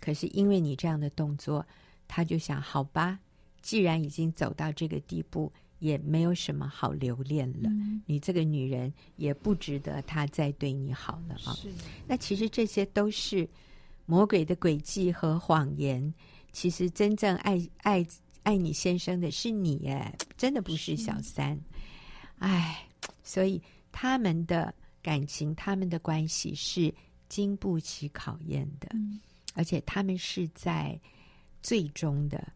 [0.00, 1.64] 可是因为你这样的动作，
[2.06, 3.18] 他就想：好吧，
[3.62, 7.70] 既然已经走到这个地步，也没有什么好留恋了。
[7.70, 11.56] 嗯、你这个女人也不值得他再对你好了啊。
[12.06, 13.48] 那其实这些都是
[14.08, 16.12] 魔鬼的诡计和谎言。
[16.50, 18.04] 其实真正爱爱
[18.42, 21.60] 爱你先生的是你，哎，真的不是小三。”
[22.40, 22.88] 哎，
[23.22, 23.60] 所以
[23.92, 26.92] 他们的感情、他们的关系是
[27.28, 29.20] 经不起考验的，嗯、
[29.52, 30.98] 而且他们是在
[31.62, 32.50] 最终的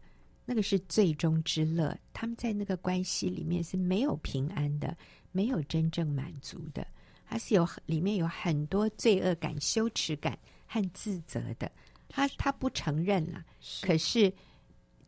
[0.45, 1.95] 那个是最终之乐。
[2.13, 4.97] 他们在那个关系里面是没有平安的，
[5.31, 6.85] 没有真正满足的，
[7.23, 10.37] 还是有里面有很多罪恶感、羞耻感
[10.73, 11.71] 和自责的。
[12.09, 14.33] 他他不承认了，是可是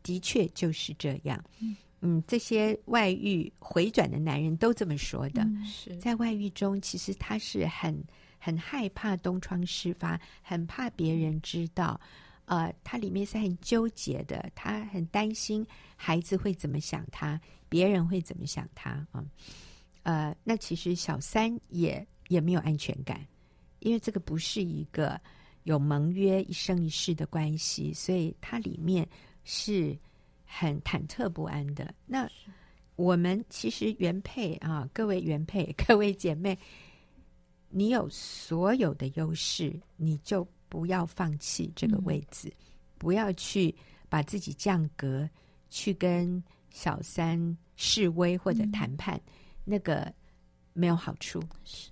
[0.02, 1.44] 的确就是这样。
[1.60, 5.42] 嗯嗯，这些外遇回转的男人都这么说的。
[5.42, 8.04] 嗯、是在外遇中，其实他是很
[8.38, 11.98] 很害怕东窗事发，很怕别人知道。
[12.44, 19.24] 呃，他里面是很纠结的，他很担心孩子会怎么想他，别人会怎么想他啊。
[20.02, 23.26] 呃，那其实小三也也没有安全感，
[23.80, 25.20] 因为这个不是一个
[25.66, 29.06] 有盟约一生一世的关系，所以它里面
[29.44, 29.96] 是。
[30.48, 31.92] 很忐忑不安的。
[32.06, 32.30] 那
[32.94, 36.56] 我们其实原配啊，各位原配， 各位姐妹，
[37.68, 42.54] 你有所有的优势，你就不要放弃这个位置，嗯、
[42.96, 43.74] 不要去
[44.08, 45.28] 把自己降格，
[45.68, 49.32] 去跟小三示威或者谈判，嗯、
[49.64, 50.10] 那个
[50.72, 51.42] 没有好处。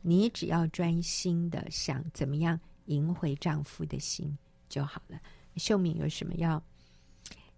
[0.00, 4.36] 你只要专心的想怎么样赢回丈夫的心
[4.68, 5.20] 就好了。
[5.56, 6.62] 秀敏有什么要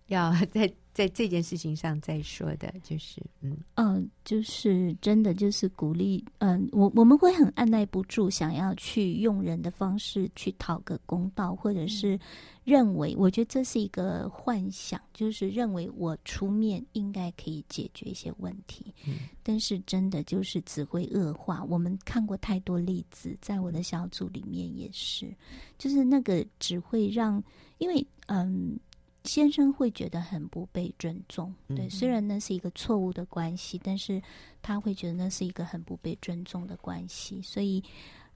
[0.06, 0.72] 要 在？
[0.96, 12.18] 在这件事情上再说的，就是嗯嗯、呃，就是真的就是鼓励，嗯、呃，我我们会很按捺不住，想要去用人的方式去讨个公道，或者是
[12.64, 21.62] 认为，我觉得这是一个幻想，就是认为我出面应该可以解决一些问题，嗯、但是真的就是只会恶化。
[21.64, 25.30] 我们看过太多例子，在我的小组里面也是，
[25.76, 27.44] 就是那个只会让，
[27.76, 28.80] 因为嗯。
[29.26, 34.22] 先生会觉得很不被尊重，对，虽然那是一个错误的关系，但是
[34.62, 37.82] 他会觉得那是一个很不被尊重的关系，所以，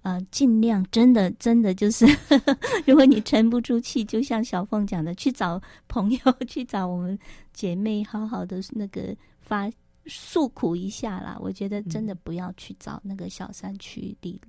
[0.03, 7.19] 呃，尽量真的真的就是呵呵， 如果你沉不住气，就像小凤讲的，去找朋友， 去找我们
[7.53, 9.71] 姐妹，好好的那个发
[10.07, 11.37] 诉苦一下啦。
[11.41, 14.41] 我觉得真的不要去找那个小三去理，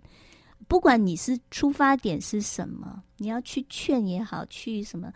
[0.68, 5.12] 不管你是出发点是什么，你要去劝也好，去什么。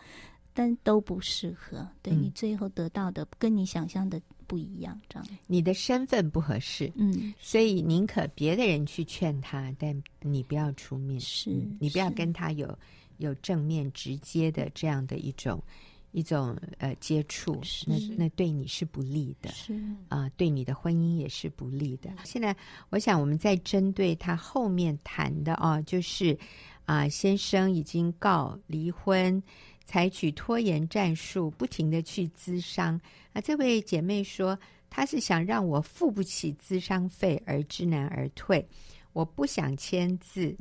[0.56, 5.28] 但都不适合，对，你最后得到的跟你想象的不一样，这样。
[5.46, 12.74] 你的身份不合适，嗯，所以宁可别的人去劝他，但你不要出面，是，你不要跟他有
[13.18, 15.62] 有正面直接的这样的一种
[16.12, 19.74] 一种呃接触，那那对你是不利的，是
[20.08, 22.10] 啊、呃，对你的婚姻也是不利的。
[22.24, 22.56] 现在
[22.88, 26.32] 我想我们在针对他后面谈的哦，就是
[26.86, 29.42] 啊、呃，先生已经告离婚，
[29.86, 33.00] 采取拖延战术，不停的去咨商。
[33.32, 34.58] 啊，这位姐妹说，
[34.90, 38.66] 她是想让我付不起咨商费而知难而退，
[39.12, 40.54] 我不想签字，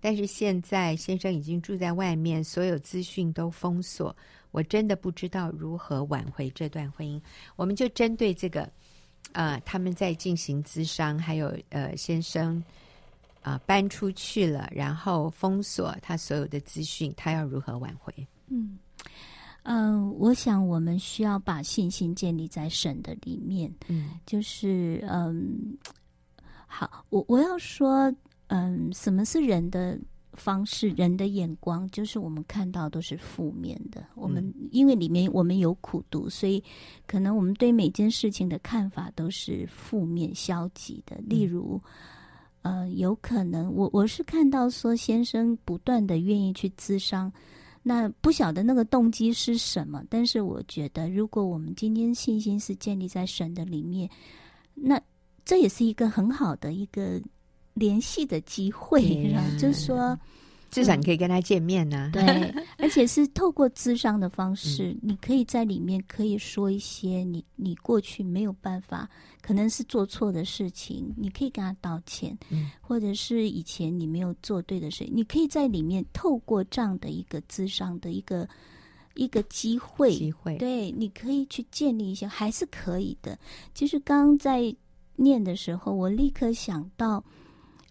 [0.00, 4.14] 但是现在先生已经住在外面，所有资讯都封锁。
[4.50, 7.18] 我真的不知道如何挽回这段婚姻。
[7.56, 8.62] 我们就针对这个，
[9.32, 12.62] 啊、呃，他们在进行咨商，还有呃，先生
[13.40, 18.12] 啊、搬出去了，然后封锁他所有的资讯，他要如何挽回？
[18.52, 18.78] 嗯
[19.62, 23.72] 嗯、呃，我想我们需要把信心建立在神的里面。
[23.88, 25.76] 嗯，就是嗯，
[26.66, 28.14] 好，我我要说，
[28.48, 29.98] 嗯，什么是人的？
[30.34, 34.02] 方式，人的眼光就是我们看到都是负面的。
[34.14, 36.64] 我们因为里面我们有苦读，所以
[37.06, 41.18] 可能我们对每件事情的看法都是负面、消极的。
[41.18, 41.78] 例如，
[42.62, 47.30] 呃，有可能我我是看到说先生不断的愿意去咨商，
[47.82, 50.02] 那不晓得那个动机是什么。
[50.08, 54.08] 但是我觉得，如果我们今天信心是建立在神的里面，
[54.74, 55.00] 那
[55.44, 57.20] 这也是一个很好的一个。
[57.74, 59.00] 联系的机会，
[59.58, 60.14] 就是说，
[60.72, 62.26] 至少你可以跟他见面呢、啊嗯。
[62.26, 69.08] 对， 而且是透过咨商的方式，嗯、你可以在里面可以说一些你你过去没有办法，
[69.42, 78.48] 可能是做错的事情，你可以跟他道歉，嗯、或者是以前你没有做对的事，你可以在里面透过这样的一个咨商的一个
[79.14, 83.38] 一个机会，机会，对，你可以去建立一些，还是可以的。
[83.74, 84.74] 其实刚刚在
[85.16, 87.22] 念的时候，我立刻想到。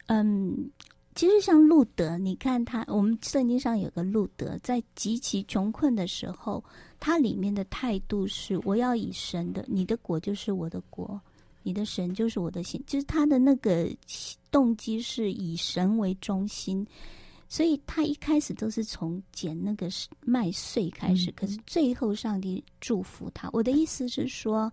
[0.08, 0.70] 嗯，
[1.14, 6.64] 其实像路德，你看他，我们圣经上有个路德，在极其穷困的时候，
[7.00, 11.20] 他里面的态度是：我要以神的，你的国就是我的国，
[11.64, 13.88] 你的神就是我的心，就是他的那个
[14.50, 16.86] 动机是以神为中心，
[17.50, 19.90] 所以他一开始都是从捡那个
[20.22, 23.50] 麦穗开始，嗯、可是最后上帝祝福他。
[23.52, 24.72] 我的意思是说。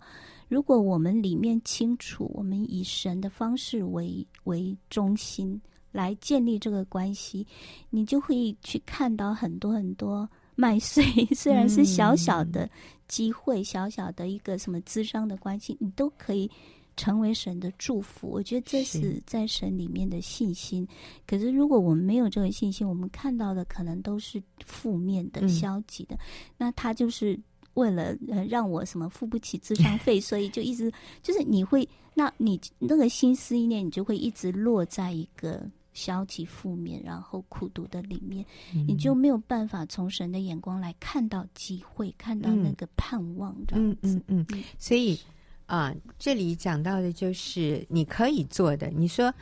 [0.49, 7.45] 如果我们里面清楚，我们以神的方式为为中心来建立这个关系，
[7.89, 11.03] 你就会去看到很多很多麦穗，
[11.35, 12.69] 虽然是小小的
[13.07, 16.49] 机会，嗯、小小的一个什么智商的关系，你都可以
[16.95, 18.29] 成为神的祝福。
[18.29, 20.87] 我觉得这是在神里面的信心。
[20.91, 26.19] 是可是如果我们没有这个信心，我们看到的可能都是负面的、消极的，嗯、
[26.57, 27.39] 那他就是。
[27.75, 35.65] 为了呃让我什么付不起智商费， 所以就一直就是你会，那你那个心思意念，你就会一直落在一个
[35.99, 44.15] 消极负面，然后苦读的里面，嗯、你就没有办法从神的眼光来看到机会，看到那个盼望这样子。
[44.15, 45.19] 嗯嗯，嗯，所以
[45.65, 48.87] 啊、呃，这里讲到的就是你可以做的。
[48.89, 49.33] 你说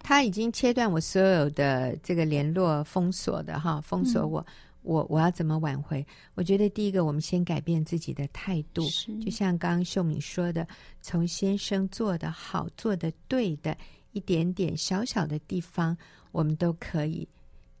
[0.00, 4.40] 他已经切断我所有的这个联络，封锁的哈，封锁我。
[4.40, 4.52] 嗯
[4.84, 6.06] 我我要怎么挽回？
[6.34, 8.82] 我觉得第一个，我们先改变自己的态度，
[9.24, 10.68] 就像刚刚秀敏说的，
[11.00, 13.74] 从先生做的好、做的对的
[14.14, 15.94] 一点点小小的地方，
[16.32, 17.28] 我们都可以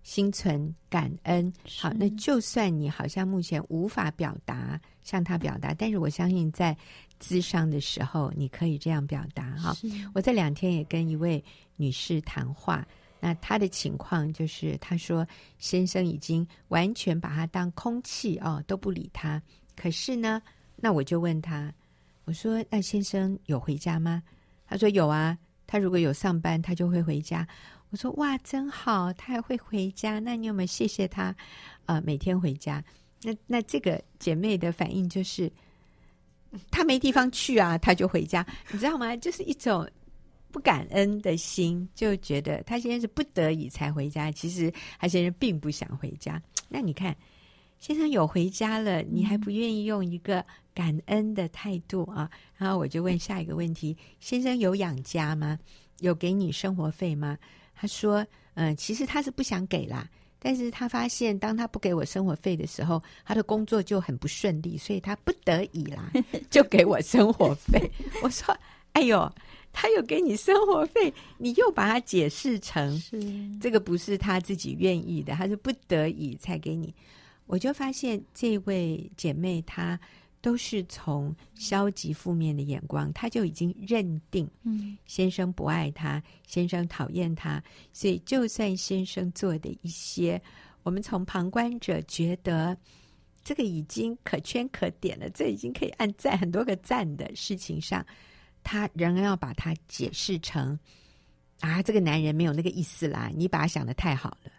[0.02, 1.50] 心存感恩。
[1.66, 6.76] 好，那就算你好像目前无法表达，向他表达，但是我相信在
[7.18, 9.52] 咨商的时候，你可以这样表达。
[9.56, 9.74] 哈，
[10.12, 11.42] 我这两天也跟一位
[11.76, 12.86] 女士谈话。
[13.20, 19.40] 那他的情况就是，他说先生已经完全把他当空气哦，都不理他。
[19.74, 20.42] 可是呢，
[20.76, 21.72] 那我就问他，
[22.26, 24.22] 我说：“那先生有回家吗？”
[24.68, 25.38] 他说：“有啊，
[25.74, 27.44] 他如果有上班，他就会回家。”
[27.90, 30.20] 我说：“哇，真好，他还会回家。
[30.20, 31.34] 那你有没有谢谢他？
[31.86, 32.80] 呃，每天回家？
[33.24, 35.50] 那那这个姐妹的反应就是，
[36.70, 39.16] 他没地方去啊，他就回家，你知道吗？
[39.18, 39.84] 就是一种。
[40.52, 44.30] 不感恩的心，就觉得他现在是不得已才回家。
[44.30, 46.40] 其实他现在并不想回家。
[46.68, 47.12] 那你看，
[47.78, 52.30] 先生有回家了，你还不愿意用一个感恩的态度啊？
[52.56, 55.58] 然后我就问下一个问题：先生有养家吗？
[56.00, 57.36] 有给你生活费吗？
[57.74, 58.20] 他说：
[58.54, 60.08] 嗯、呃，其实他是不想给啦。
[60.38, 66.12] 但是他发现，当他不给我生活费的时候，他的工作就很不顺利，所以他不得已啦，
[66.50, 67.90] 就给我生活费。
[68.22, 68.56] 我说：
[68.92, 69.30] 哎呦。
[69.76, 73.20] 他又给你生活费，你又把它解释成是
[73.58, 76.94] 这个不是他自己愿意的，他是不得已才给你。
[77.46, 79.98] 我就发现这位姐妹她
[80.40, 90.40] 都是从消极负面的眼光，她就已经认定，嗯，先生不爱她，先生讨厌她，所以就算先生做的一些，
[90.82, 92.76] 我们从旁观者觉得
[93.42, 98.04] 这个已经可圈可点了，这已经可以按赞很多个赞的事情上，
[98.62, 100.78] 她仍然要把它解释成
[101.60, 104.50] 啊，这个男人没有那个意思啦，你把他想的太好了。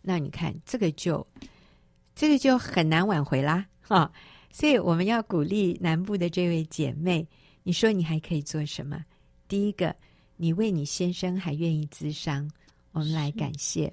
[0.00, 1.26] 那你看这个就
[2.14, 4.10] 这个就很难挽回啦，哈、
[4.52, 7.26] 所以我们要鼓励南部的这位姐妹，
[7.62, 9.04] 你说你还可以做什么？
[9.48, 9.94] 第一个，
[10.36, 12.50] 你为你先生还愿意自伤，
[12.92, 13.92] 我们来感谢。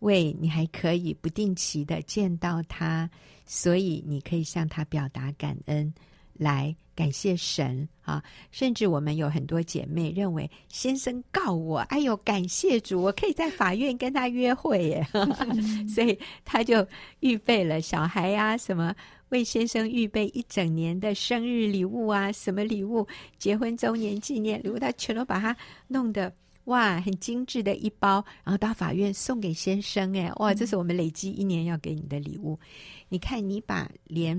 [0.00, 3.08] 为你还可以不定期的见到他，
[3.46, 5.92] 所以你可以向他表达感恩，
[6.38, 8.22] 来感谢神啊！
[8.50, 15.06] 甚至我们有很多姐妹认为，先生告我，哎呦，感谢主，我可以在法院跟他约会耶，
[15.88, 16.86] 所以他就
[17.20, 18.94] 预备了小孩呀、啊，什么
[19.28, 23.06] 为先生预备一整年的生日礼物啊，什么礼物，
[23.38, 25.56] 结婚周年纪念礼物，他全都把它
[25.88, 26.32] 弄得。
[26.66, 32.58] 哇，很精致的一包，然后到法院送给先生，哎，哇，这是我们累积一年要给你的礼物。
[32.60, 32.66] 嗯、
[33.10, 34.36] 你看，你把连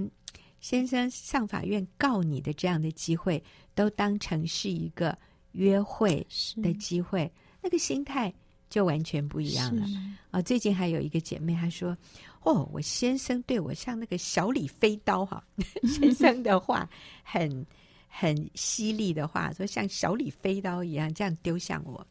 [0.60, 3.42] 先生上法院告你的这样的机会，
[3.76, 5.18] 都当成是一个
[5.54, 6.26] 约会
[6.62, 7.32] 的机会，
[7.62, 8.34] 那个心态
[8.70, 9.86] 就完全不一样了。
[10.32, 11.98] 啊，最近还有一个姐妹她说
[12.44, 15.44] ：“哦，我先生对我像那个小李飞刀哈，
[15.88, 16.90] 先生的话
[17.24, 17.66] 很
[18.08, 22.06] 很犀利的话，说像小李飞刀一样这样丢向我。”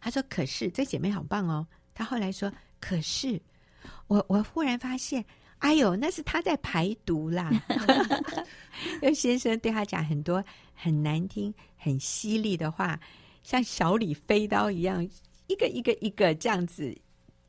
[0.00, 2.50] 她说：“可是这姐妹好棒哦。”她后来说
[2.80, 3.40] ：“可是
[4.06, 5.24] 我我忽然发现，
[5.58, 7.50] 哎呦，那是他在排毒啦。”
[9.02, 10.42] 因为先生对他讲很多
[10.74, 12.98] 很难听、很犀利的话，
[13.42, 15.06] 像小李飞刀一样，
[15.48, 16.96] 一个一个一个这样子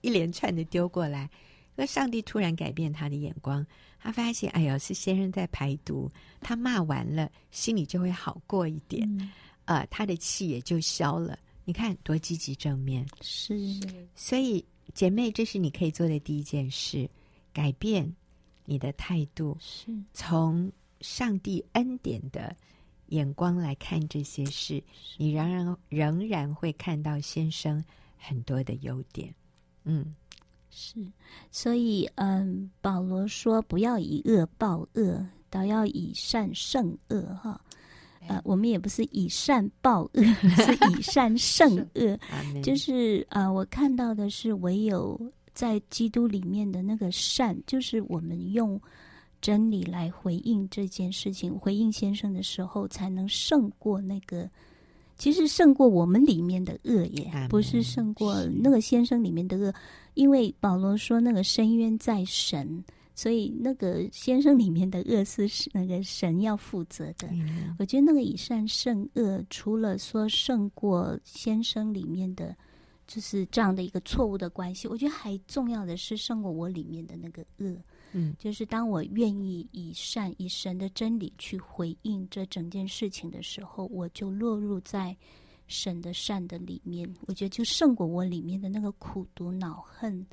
[0.02, 1.30] 一连串的丢过来。
[1.76, 3.66] 那上帝突然改变他的眼光，
[4.00, 6.12] 他发现，哎呦，是先生在排毒。
[6.42, 9.32] 他骂完了，心里就会好过一点，嗯、
[9.66, 11.38] 呃，他的气也就消了。
[11.64, 13.80] 你看多积极正面，是，
[14.16, 17.08] 所以姐妹，这是你可以做的第一件事，
[17.60, 18.10] 改变
[18.64, 19.92] 你的态度，是。
[20.14, 22.56] 从上帝恩典的
[23.08, 24.82] 眼光来看这些事，
[25.18, 27.84] 你仍然仍然会看到先生
[28.18, 29.36] 很多的优点。
[29.84, 30.16] 嗯，
[30.70, 31.06] 是，
[31.52, 37.60] 所以嗯，保罗说不要以恶报恶，倒要以善胜恶，哈。
[38.28, 40.24] 呃，我们也不是以善报恶，
[40.64, 42.20] 是以善胜恶。
[42.64, 45.20] 就是呃，我看到的是，唯有
[45.60, 48.80] 在基督里面的那个善，就是我们用
[49.42, 54.50] 真理来回应这件事情，回应先生的时候，才能胜过那个，
[55.18, 59.74] 其实胜过我们里面的恶也，不是胜过那个先生里面的恶，
[60.14, 62.82] 因为保罗说那个深渊在神。
[63.16, 67.28] 所以那个先生里面的恶是那个神要负责的。
[67.34, 72.56] 嗯、我觉得那个以善胜恶，除了说胜过先生里面的，
[73.10, 77.76] 就是这样的一个错误的关系，我觉得还重要的是胜过我里面的那个恶。
[78.12, 85.18] 嗯，就是当我愿意以善以神的真理去回应这整件事情的时候，我就落入在
[85.66, 87.12] 神的善的里面。
[87.26, 90.24] 我觉得就胜过我里面的那个苦毒恼恨。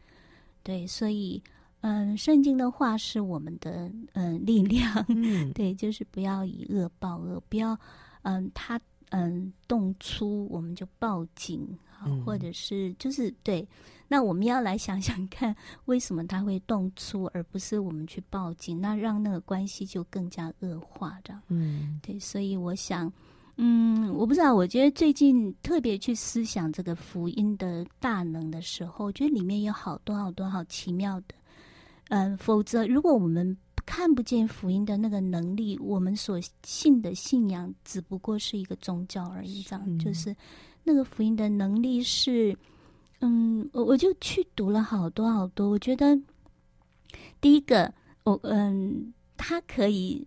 [0.62, 1.42] 对，所以。
[1.82, 7.78] 嗯，圣经的话是我们的嗯力量，嗯， 对，就是不要以恶报恶，不要
[8.22, 13.66] 嗯他嗯动粗我们就报警，嗯，或者是就是对，
[14.08, 15.54] 那我们要来想想看，
[15.86, 23.12] 为什么他会动粗，而不是我们去报警，那让那个关系就更加恶化这样，嗯，对，所以我想，
[23.56, 31.34] 嗯，我不知道，我觉得最近特别去思想这个福音的大能的时候，我觉得里面有好多好多好奇妙的。
[32.08, 39.62] 嗯，否则如果我们看不见福音的那个能力，我们所信的信仰只不过是一个宗教而已。
[39.62, 40.34] 这样、嗯、就是
[40.86, 42.56] 那个福音的能力是，
[43.20, 45.68] 嗯，我我就去读了好多好多。
[45.68, 46.16] 我觉得
[47.40, 50.26] 第一个，我嗯，它可以。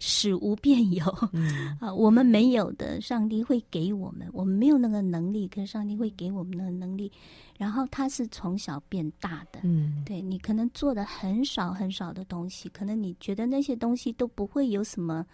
[0.00, 1.02] 使无变有，
[1.32, 7.10] 嗯、 啊，我们没有的，上帝会给我们；我们没有那个能力，可是上帝会给我们的能力。
[7.56, 15.24] 然后他是从小变大的，嗯，对，你可能做的很少很少的东西，可能你觉得那些东西都不会有什么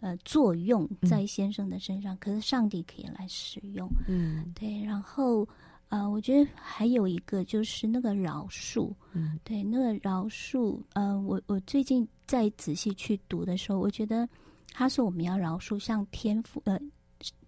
[0.00, 4.82] 呃作用在先生的身上，嗯、可是上帝可以来使用，嗯，对。
[4.82, 5.44] 然后
[5.88, 12.06] 啊、呃，我觉得还有一个就是那个饶恕，嗯，对，那个饶恕，呃，我我最近。
[12.28, 14.28] 在仔细去读的时候，我觉得
[14.74, 16.78] 他说我们要饶恕，像天赋，呃，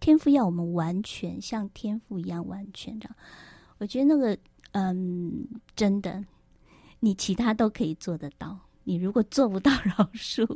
[0.00, 3.14] 天赋要我们完全像天赋一样完全这样。
[3.76, 4.34] 我觉得那个，
[4.72, 5.46] 嗯，
[5.76, 6.24] 真的，
[6.98, 8.58] 你其他都可以做得到。
[8.84, 10.48] 你如果做不到饶恕，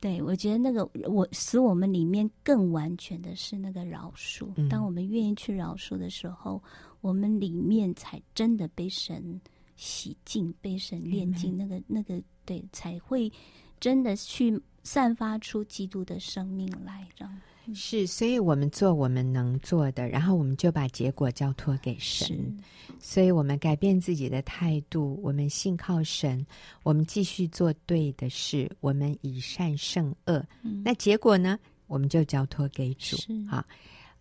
[0.00, 4.48] 对，我觉得那个我使我们里面更完全的是那个饶恕。
[4.68, 6.60] 当我们愿意去饶恕的时候，
[7.00, 9.40] 我们里面才真的被神。
[9.82, 13.32] 洗净，被神炼净，那个那个对，才会
[13.78, 17.40] 真的去散发出基督的生命来，这样。
[17.74, 22.36] 是，所以我们做我们能做的，然后我们就把结果交托给神。
[22.36, 22.52] 是
[22.98, 26.44] 所以我们改变自己的态度，我们信靠神，
[26.82, 30.44] 我们继续做对的事，我们以善胜恶。
[30.62, 31.58] 嗯、那结果呢？
[31.86, 33.16] 我们就交托给主。
[33.16, 33.64] 是好，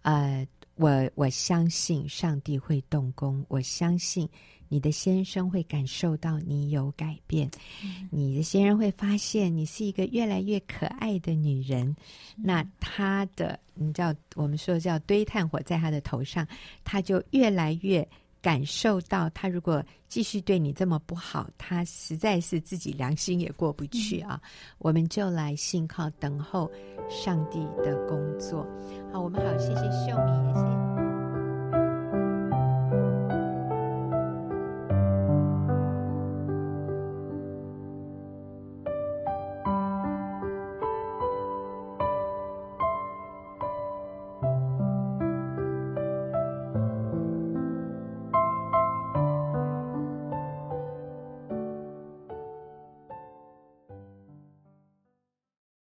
[0.01, 0.47] 呃，
[0.79, 4.27] 我我相信上帝会动工，我相信。
[4.71, 7.49] 你的先生会感受到你有改变，
[7.83, 11.87] 嗯、你的先生会发现你是一个越来越可爱的女人。
[12.37, 16.47] 嗯、那他的，你知道，我们说叫堆炭火在他的头上，
[16.83, 18.07] 他就越来越
[18.41, 24.39] 感受到，他如果继续对你这么不好，他实在是自己良心也过不去啊。
[24.43, 26.69] 嗯、我们就来信靠等候
[27.09, 28.65] 上帝的工作。
[29.11, 30.98] 好，我们好，谢谢秀敏，也谢谢。